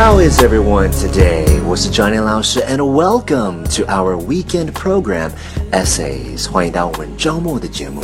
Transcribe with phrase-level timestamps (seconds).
[0.00, 1.62] How is everyone today?
[1.66, 5.30] 我是 Johnny 老师 and welcome to our weekend program
[5.72, 6.50] Essays.
[6.50, 8.00] 欢迎到我们周末的节目。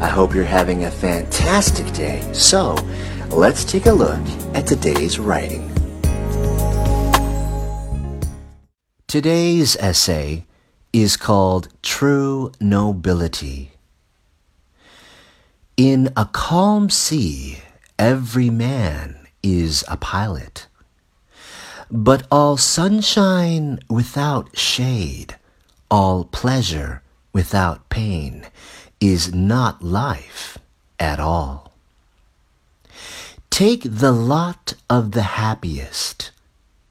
[0.00, 2.20] I hope you're having a fantastic day.
[2.32, 2.74] So,
[3.30, 4.18] let's take a look
[4.54, 5.70] at today's writing.
[9.06, 10.46] Today's essay
[10.92, 13.69] is called True Nobility.
[15.83, 17.57] In a calm sea,
[17.97, 20.67] every man is a pilot.
[21.89, 25.37] But all sunshine without shade,
[25.89, 27.01] all pleasure
[27.33, 28.45] without pain,
[28.99, 30.59] is not life
[30.99, 31.73] at all.
[33.49, 36.29] Take the lot of the happiest,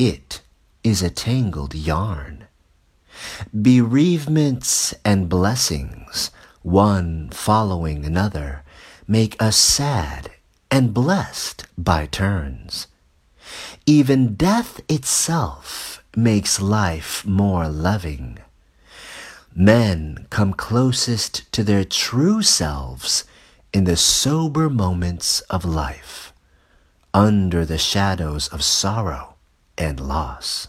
[0.01, 0.41] it
[0.83, 2.49] is a tangled yarn.
[3.55, 6.33] Bereavements and blessings,
[6.63, 8.65] one following another,
[9.11, 10.31] make us sad
[10.71, 12.87] and blessed by turns.
[13.85, 18.39] Even death itself makes life more loving.
[19.53, 23.25] Men come closest to their true selves
[23.73, 26.33] in the sober moments of life,
[27.13, 29.35] under the shadows of sorrow
[29.77, 30.69] and loss.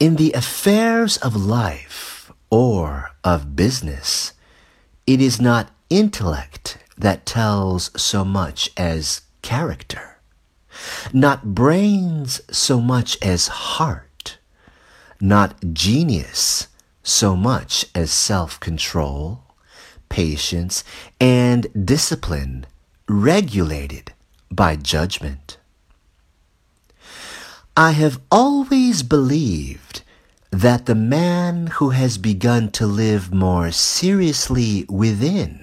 [0.00, 4.32] In the affairs of life or of business,
[5.06, 10.18] it is not intellect that tells so much as character,
[11.12, 14.38] not brains so much as heart,
[15.20, 16.68] not genius
[17.02, 19.42] so much as self control,
[20.08, 20.84] patience,
[21.20, 22.66] and discipline
[23.08, 24.12] regulated
[24.50, 25.58] by judgment.
[27.76, 30.03] I have always believed
[30.64, 35.62] that the man who has begun to live more seriously within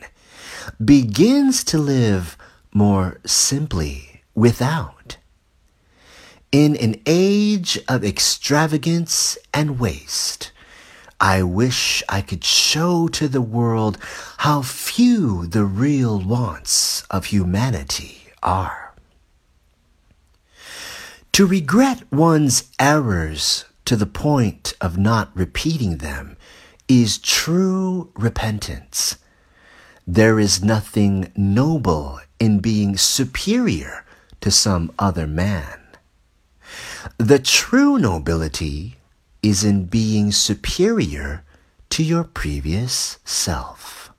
[0.85, 2.37] begins to live
[2.71, 5.17] more simply without.
[6.51, 10.51] In an age of extravagance and waste,
[11.19, 13.97] I wish I could show to the world
[14.37, 18.93] how few the real wants of humanity are.
[21.31, 26.36] To regret one's errors to the point of not repeating them
[26.88, 29.16] is true repentance.
[30.06, 34.04] There is nothing noble in being superior
[34.40, 35.80] to some other man.
[37.18, 38.96] The true nobility
[39.42, 41.44] is in being superior
[41.90, 44.12] to your previous self.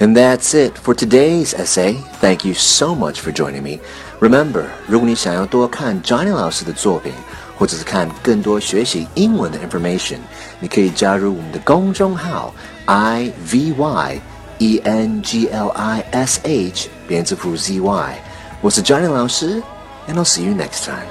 [0.00, 1.94] And that's it for today's essay.
[2.20, 3.80] Thank you so much for joining me.
[4.20, 7.12] Remember, 如果你想要多看 Johnny 老师的作品，
[7.58, 10.18] 或者是看更多学习英文的 information，
[10.60, 12.54] 你可以加入我们的公众号
[12.86, 14.20] i v y
[14.58, 18.14] e n g l i s h 编字符 z y。
[18.60, 19.62] 我是 Johnny 老师，
[20.08, 21.06] and I'll see you next time.